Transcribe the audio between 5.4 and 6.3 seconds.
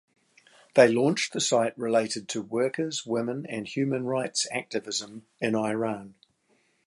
Iran.